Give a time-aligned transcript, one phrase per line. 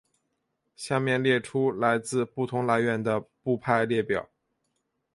[0.75, 4.27] 下面列出来自不同来源的部派列表。